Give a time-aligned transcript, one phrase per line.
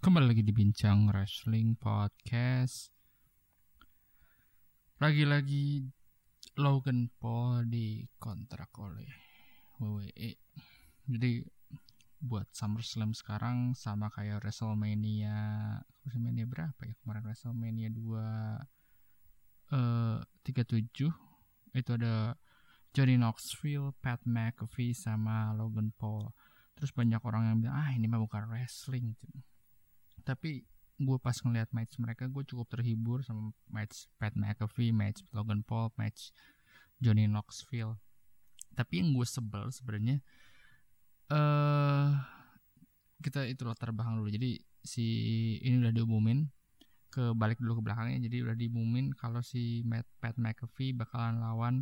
[0.00, 2.88] Kembali lagi di Bincang Wrestling Podcast
[4.96, 5.84] Lagi-lagi
[6.56, 9.12] Logan Paul dikontrak oleh
[9.76, 10.40] WWE
[11.04, 11.44] Jadi
[12.16, 15.36] buat SummerSlam sekarang sama kayak WrestleMania
[16.00, 22.40] WrestleMania berapa ya kemarin WrestleMania 2 eh 37 itu ada
[22.96, 26.32] Johnny Knoxville, Pat McAfee sama Logan Paul.
[26.72, 29.12] Terus banyak orang yang bilang ah ini mah bukan wrestling.
[29.12, 29.49] Gitu.
[30.24, 30.64] Tapi
[31.00, 35.88] gue pas ngeliat match mereka gue cukup terhibur sama match Pat McAfee, match Logan Paul,
[35.96, 36.32] match
[37.00, 37.96] Johnny Knoxville.
[38.76, 40.20] Tapi yang gue sebel sebenarnya
[41.32, 42.20] uh,
[43.24, 44.28] kita itu latar belakang dulu.
[44.28, 45.06] Jadi si
[45.64, 46.48] ini udah diumumin
[47.10, 48.20] ke balik dulu ke belakangnya.
[48.28, 51.74] Jadi udah diumumin kalau si Matt, Pat McAfee bakalan lawan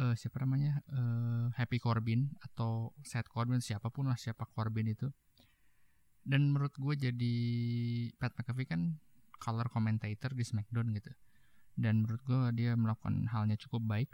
[0.00, 5.10] uh, siapa namanya uh, Happy Corbin atau Seth Corbin siapa pun lah siapa Corbin itu
[6.22, 7.34] dan menurut gue jadi
[8.16, 9.02] Pat McAfee kan
[9.42, 11.10] color commentator di SmackDown gitu
[11.74, 14.10] dan menurut gue dia melakukan halnya cukup baik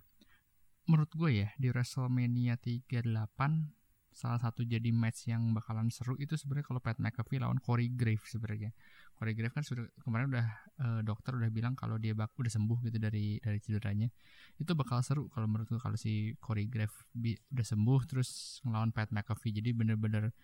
[0.88, 3.78] menurut gue ya di WrestleMania 38
[4.18, 8.34] salah satu jadi match yang bakalan seru itu sebenarnya kalau Pat McAfee lawan Corey Graves
[8.34, 8.74] sebenarnya.
[9.14, 10.46] Corey Graves kan sudah kemarin udah
[10.82, 14.10] uh, dokter udah bilang kalau dia bak udah sembuh gitu dari dari cederanya.
[14.58, 19.14] Itu bakal seru kalau menurut gue kalau si Corey Graves udah sembuh terus ngelawan Pat
[19.14, 19.54] McAfee.
[19.54, 20.34] Jadi bener-bener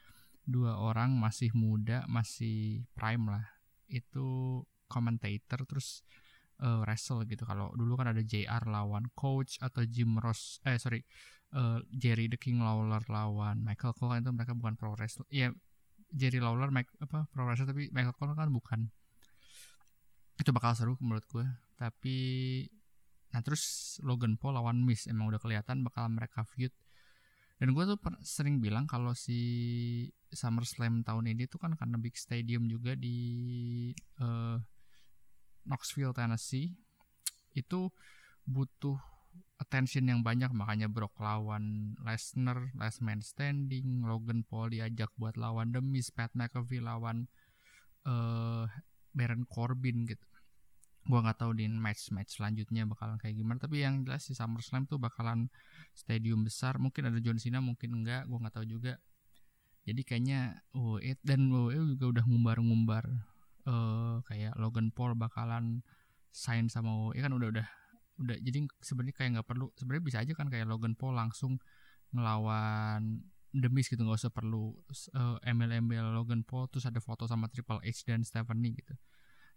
[0.45, 3.45] dua orang masih muda, masih prime lah.
[3.89, 6.05] Itu commentator terus
[6.63, 7.43] uh, wrestle gitu.
[7.49, 11.03] Kalau dulu kan ada JR lawan Coach atau Jim Ross, eh sorry,
[11.57, 15.27] uh, Jerry the King Lawler lawan Michael Cole itu mereka bukan pro wrestler.
[15.33, 15.55] Iya,
[16.15, 18.81] Jerry Lawler Mike, apa pro wrestler tapi Michael Cole kan bukan.
[20.39, 21.47] Itu bakal seru menurut gue.
[21.79, 22.17] Tapi
[23.35, 26.71] nah terus Logan Paul lawan Miss emang udah kelihatan bakal mereka feud.
[27.55, 29.39] Dan gue tuh sering bilang kalau si
[30.35, 33.17] SummerSlam tahun ini tuh kan karena big stadium juga di
[34.19, 34.59] uh,
[35.65, 36.75] Knoxville, Tennessee
[37.55, 37.89] itu
[38.45, 38.99] butuh
[39.63, 45.71] attention yang banyak makanya Brock lawan Lesnar, last man standing, Logan Paul diajak buat lawan
[45.71, 47.31] The Miz, Pat McAfee lawan
[48.05, 48.67] uh,
[49.15, 50.27] Baron Corbin gitu.
[51.05, 54.97] Gua nggak tahu di match-match selanjutnya bakalan kayak gimana, tapi yang jelas si SummerSlam tuh
[54.97, 55.53] bakalan
[55.93, 58.97] stadium besar, mungkin ada John Cena, mungkin enggak, gua nggak tahu juga.
[59.85, 63.05] Jadi kayaknya WWE dan WWE juga udah ngumbar-ngumbar
[63.69, 65.85] uh, kayak Logan Paul bakalan
[66.33, 67.69] sign sama WWE kan udah udah
[68.25, 68.37] udah.
[68.41, 71.61] Jadi sebenarnya kayak nggak perlu sebenarnya bisa aja kan kayak Logan Paul langsung
[72.17, 74.09] ngelawan demis gitu.
[74.09, 74.73] Nggak usah perlu
[75.21, 76.65] uh, ML-ML Logan Paul.
[76.73, 78.97] Terus ada foto sama Triple H dan Stephanie gitu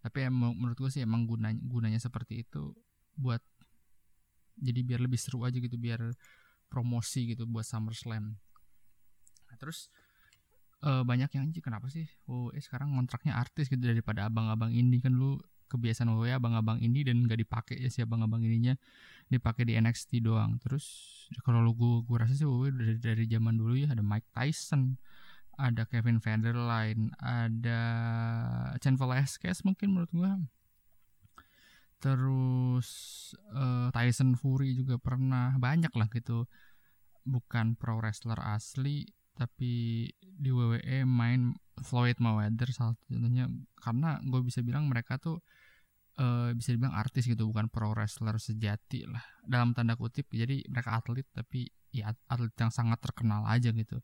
[0.01, 2.71] tapi emang menurut gue sih emang gunanya gunanya seperti itu
[3.17, 3.41] buat
[4.57, 6.13] jadi biar lebih seru aja gitu biar
[6.67, 8.35] promosi gitu buat SummerSlam.
[9.47, 9.87] Nah, terus
[10.83, 15.13] uh, banyak yang kenapa sih oh eh sekarang kontraknya artis gitu daripada abang-abang ini kan
[15.13, 18.73] lu kebiasaan WWE abang-abang ini dan nggak dipakai ya si abang-abang ininya
[19.27, 20.55] dipakai di NXT doang.
[20.63, 20.87] Terus
[21.43, 24.95] kalau lu gue gue rasa sih WWE dari dari zaman dulu ya ada Mike Tyson
[25.57, 27.81] ada Kevin Federline ada
[28.77, 30.31] Chen Velasquez mungkin menurut gue
[31.97, 32.89] terus
[33.57, 36.45] uh, Tyson Fury juga pernah banyak lah gitu.
[37.27, 39.03] Bukan pro wrestler asli
[39.37, 43.49] tapi di WWE main Floyd Mayweather salah satunya.
[43.81, 45.41] Karena gue bisa bilang mereka tuh
[46.21, 49.25] uh, bisa dibilang artis gitu bukan pro wrestler sejati lah.
[49.43, 53.97] Dalam tanda kutip jadi mereka atlet tapi ya atlet yang sangat terkenal aja gitu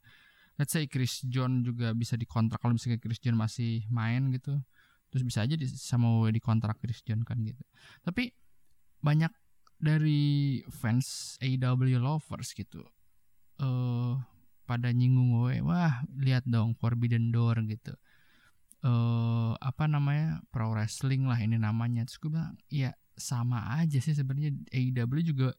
[0.58, 4.62] let's say Chris John juga bisa dikontrak kalau misalnya Chris John masih main gitu
[5.14, 7.62] terus bisa aja di, sama WWE dikontrak Chris John kan gitu.
[8.02, 8.34] Tapi
[8.98, 9.30] banyak
[9.78, 12.82] dari fans AEW lovers gitu
[13.62, 14.18] eh uh,
[14.66, 17.94] pada nyinggung gue wah lihat dong Forbidden Door gitu.
[18.84, 22.10] Uh, apa namanya pro wrestling lah ini namanya.
[22.10, 25.54] Terus gue bilang ya sama aja sih sebenarnya AEW juga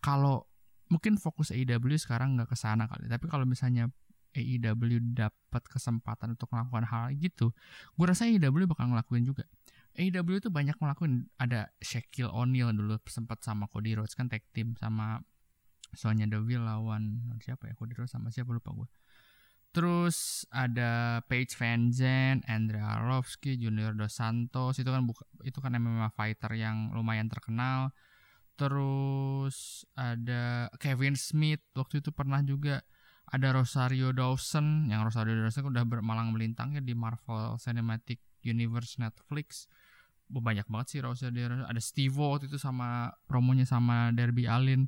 [0.00, 0.48] kalau
[0.88, 3.12] mungkin fokus AEW sekarang nggak ke sana kali.
[3.12, 3.92] Tapi kalau misalnya
[4.36, 7.56] AEW dapat kesempatan untuk melakukan hal gitu
[7.96, 9.48] gue rasa AEW bakal ngelakuin juga
[9.96, 14.76] AEW itu banyak ngelakuin ada Shaquille O'Neal dulu sempat sama Cody Rhodes kan tag team
[14.76, 15.24] sama
[15.96, 17.74] Sonya Deville lawan siapa ya?
[17.74, 18.88] Cody Rhodes sama siapa lupa gue.
[19.72, 25.76] Terus ada Paige Van Zandt, Andrea Arlovsky, Junior Dos Santos itu kan buka, itu kan
[25.76, 27.92] MMA fighter yang lumayan terkenal.
[28.56, 32.80] Terus ada Kevin Smith waktu itu pernah juga
[33.26, 39.66] ada Rosario Dawson yang Rosario Dawson udah bermalang melintang ya di Marvel Cinematic Universe Netflix.
[40.26, 41.66] Banyak banget sih Rosario Dawson.
[41.66, 44.86] Ada Steve waktu itu sama promonya sama Derby Allin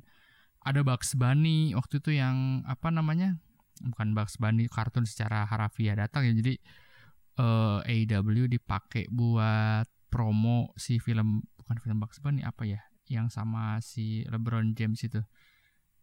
[0.63, 3.39] ada Bugs Bunny waktu itu yang apa namanya
[3.79, 6.53] bukan Bugs Bunny kartun secara harafiah datang ya jadi
[7.39, 13.79] uh, AEW dipakai buat promo si film bukan film Bugs Bunny apa ya yang sama
[13.79, 15.23] si LeBron James itu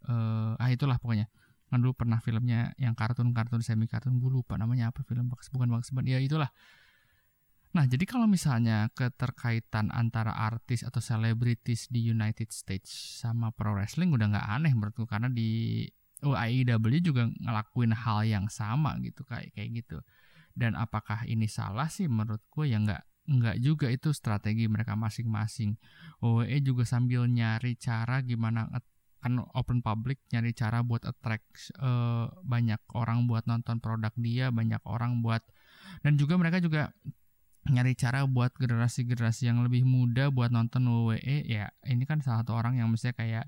[0.08, 1.28] uh, ah itulah pokoknya
[1.66, 5.90] kan dulu pernah filmnya yang kartun-kartun semi kartun gue lupa namanya apa film bukan Bugs
[5.90, 6.50] Bunny ya itulah
[7.76, 14.16] Nah, jadi kalau misalnya keterkaitan antara artis atau selebritis di United States sama pro wrestling
[14.16, 15.84] udah nggak aneh menurutku karena di
[16.24, 20.00] AEW juga ngelakuin hal yang sama gitu kayak kayak gitu.
[20.56, 25.76] Dan apakah ini salah sih menurutku ya nggak nggak juga itu strategi mereka masing-masing.
[26.24, 28.72] WWE juga sambil nyari cara gimana
[29.26, 34.80] kan open public nyari cara buat attract uh, banyak orang buat nonton produk dia, banyak
[34.86, 35.42] orang buat
[36.06, 36.94] dan juga mereka juga
[37.66, 42.54] nyari cara buat generasi-generasi yang lebih muda buat nonton WWE ya ini kan salah satu
[42.54, 43.46] orang yang mestinya kayak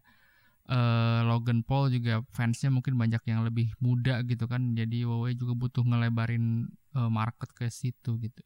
[0.68, 4.76] uh, Logan Paul juga fansnya mungkin banyak yang lebih muda gitu kan.
[4.76, 8.42] Jadi WWE juga butuh ngelebarin uh, market ke situ gitu.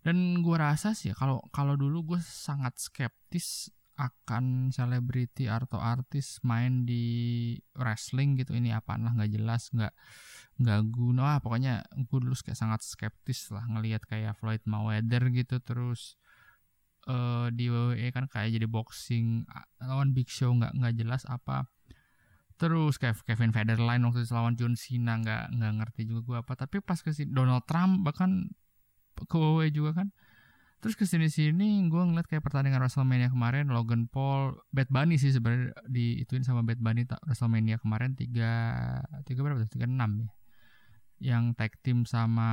[0.00, 3.68] Dan gue rasa sih kalau kalau dulu gue sangat skeptis
[4.00, 8.56] akan selebriti atau artis main di wrestling gitu.
[8.56, 9.92] Ini apaan lah nggak jelas nggak
[10.64, 11.36] nggak guna.
[11.36, 15.60] Ah, pokoknya gue dulu kayak sangat skeptis lah ngelihat kayak Floyd Mayweather gitu.
[15.60, 16.16] Terus
[17.04, 19.44] uh, di WWE kan kayak jadi boxing
[19.84, 21.68] lawan Big Show nggak nggak jelas apa.
[22.56, 26.52] Terus kayak Kevin Federline waktu itu lawan John Cena nggak nggak ngerti juga gue apa.
[26.56, 28.48] Tapi pas ke Donald Trump bahkan
[29.16, 30.08] ke WWE juga kan
[30.80, 35.28] Terus ke sini sini gue ngeliat kayak pertandingan WrestleMania kemarin Logan Paul, Bad Bunny sih
[35.28, 38.52] sebenarnya diituin sama Bad Bunny WrestleMania kemarin tiga
[39.28, 40.30] tiga berapa tiga enam ya.
[41.20, 42.48] Yang tag team sama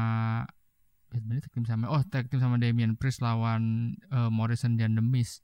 [1.07, 4.99] Bad Bunny tag team sama oh tag team sama Damian Priest lawan uh, Morrison dan
[4.99, 5.39] The Miz.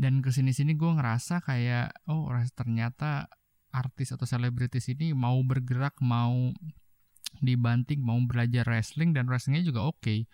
[0.00, 3.28] Dan ke sini sini gue ngerasa kayak oh ternyata
[3.68, 6.56] artis atau selebritis ini mau bergerak mau
[7.44, 10.00] dibanting mau belajar wrestling dan wrestlingnya juga oke.
[10.00, 10.24] Okay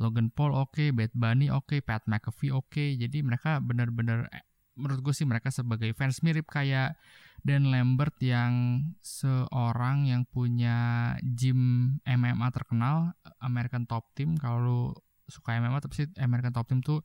[0.00, 2.72] Logan Paul oke, okay, Bad Bunny oke, okay, Pat McAfee oke.
[2.72, 2.96] Okay.
[2.96, 4.28] Jadi mereka benar-benar
[4.76, 6.96] menurut gue sih mereka sebagai fans mirip kayak
[7.42, 14.94] Dan Lambert yang seorang yang punya gym MMA terkenal American Top Team kalau
[15.26, 17.02] suka MMA tapi sih American Top Team tuh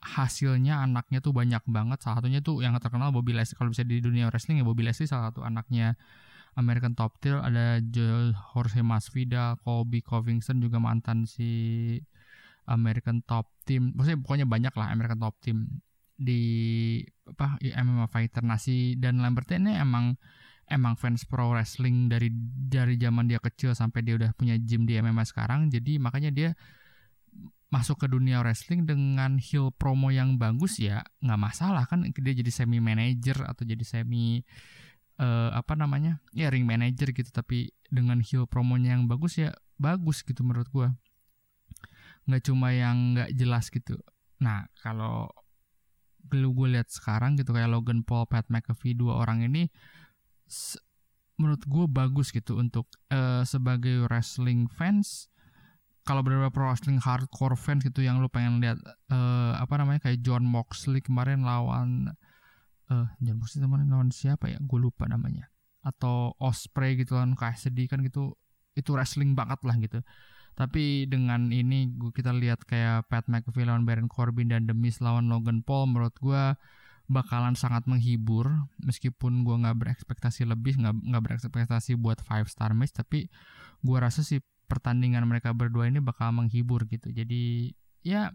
[0.00, 4.00] hasilnya anaknya tuh banyak banget salah satunya tuh yang terkenal Bobby Leslie kalau bisa di
[4.00, 5.98] dunia wrestling ya Bobby Leslie salah satu anaknya
[6.56, 7.78] American Top Team ada
[8.54, 11.98] Jorge Masvidal, Kobe Covington juga mantan si
[12.70, 13.92] American Top Team.
[13.98, 15.82] Maksudnya pokoknya banyak lah American Top Team
[16.14, 16.42] di
[17.26, 18.46] apa MMA Fighter.
[18.46, 20.14] Nasi dan Lambert ini emang
[20.70, 22.30] emang fans pro wrestling dari
[22.70, 25.68] dari zaman dia kecil sampai dia udah punya gym di MMA sekarang.
[25.68, 26.50] Jadi makanya dia
[27.70, 32.06] masuk ke dunia wrestling dengan heel promo yang bagus ya nggak masalah kan.
[32.06, 34.44] Dia jadi semi manager atau jadi semi
[35.18, 37.34] uh, apa namanya ya ring manager gitu.
[37.34, 39.50] Tapi dengan heel promonya yang bagus ya
[39.80, 40.94] bagus gitu menurut gua
[42.30, 43.98] nggak cuma yang nggak jelas gitu.
[44.38, 45.28] Nah kalau
[46.30, 49.66] lu gue lihat sekarang gitu kayak Logan Paul, Pat McAfee dua orang ini
[51.40, 55.26] menurut gue bagus gitu untuk uh, sebagai wrestling fans.
[56.04, 58.80] Kalau beberapa pro wrestling hardcore fans gitu yang lu pengen lihat
[59.12, 62.12] uh, apa namanya kayak John Moxley kemarin lawan
[62.88, 64.58] uh, John Moxley kemarin lawan siapa ya?
[64.60, 65.48] Gue lupa namanya.
[65.80, 68.36] Atau Osprey gitu kan kayak sedih kan gitu
[68.76, 70.00] itu wrestling banget lah gitu
[70.58, 75.30] tapi dengan ini kita lihat kayak Pat McAfee lawan Baron Corbin dan The Miz lawan
[75.30, 76.58] Logan Paul menurut gue
[77.10, 78.70] bakalan sangat menghibur.
[78.82, 83.26] Meskipun gue nggak berekspektasi lebih nggak nggak berekspektasi buat five star match tapi
[83.82, 84.38] gue rasa sih
[84.70, 87.10] pertandingan mereka berdua ini bakal menghibur gitu.
[87.10, 87.74] Jadi
[88.06, 88.30] ya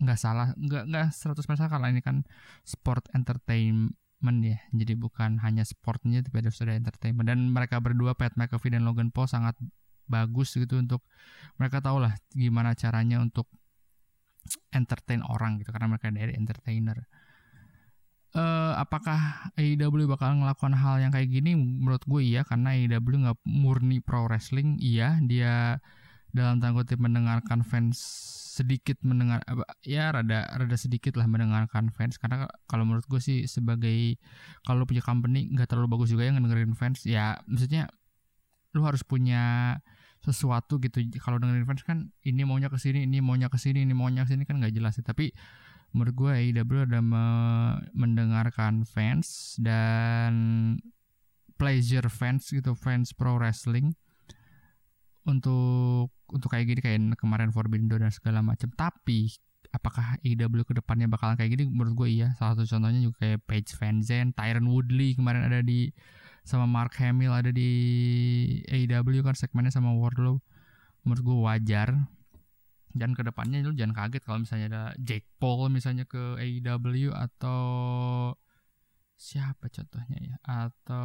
[0.00, 2.24] nggak salah nggak nggak 100% kalau ini kan
[2.64, 4.58] sport entertainment ya.
[4.72, 7.28] Jadi bukan hanya sportnya tapi ada sudah entertainment.
[7.28, 9.60] Dan mereka berdua Pat McAfee dan Logan Paul sangat
[10.06, 11.02] bagus gitu untuk
[11.60, 13.46] mereka tahu lah gimana caranya untuk
[14.70, 17.06] entertain orang gitu karena mereka dari entertainer.
[18.36, 21.56] Uh, apakah AEW bakal ngelakukan hal yang kayak gini?
[21.56, 24.76] Menurut gue iya karena AEW nggak murni pro wrestling.
[24.78, 25.80] Iya dia
[26.36, 27.96] dalam tanda kutip mendengarkan fans
[28.56, 29.44] sedikit mendengar
[29.84, 34.16] ya rada rada sedikit lah mendengarkan fans karena kalau menurut gue sih sebagai
[34.64, 37.92] kalau punya company nggak terlalu bagus juga yang dengerin fans ya maksudnya
[38.72, 39.76] lu harus punya
[40.26, 40.98] sesuatu gitu.
[41.22, 44.34] Kalau dengerin fans kan ini maunya ke sini ini maunya ke sini ini maunya ke
[44.34, 45.06] sini kan nggak jelas sih.
[45.06, 45.30] Tapi
[45.94, 47.24] menurut gue AEW ada me
[47.94, 50.34] mendengarkan fans dan
[51.56, 53.96] pleasure fans gitu fans pro wrestling
[55.24, 59.30] untuk untuk kayak gini kayak kemarin Forbidden Door dan segala macam tapi
[59.74, 61.64] apakah AEW ke depannya bakalan kayak gini?
[61.68, 62.32] Menurut gue iya.
[62.38, 65.90] Salah satu contohnya juga kayak Paige Van Zandt Tyron Woodley kemarin ada di
[66.46, 67.70] sama Mark Hamill ada di
[68.70, 70.38] AEW kan segmennya sama Wardlow.
[71.02, 71.90] Menurut gue wajar.
[72.96, 77.60] Dan ke depannya lu jangan kaget kalau misalnya ada Jake Paul misalnya ke AEW atau
[79.18, 80.34] siapa contohnya ya?
[80.46, 81.04] Atau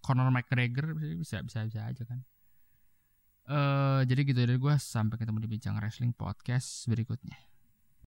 [0.00, 2.22] Conor McGregor bisa bisa bisa aja kan.
[3.48, 7.47] Uh, jadi gitu dari gue sampai ketemu di bincang wrestling podcast berikutnya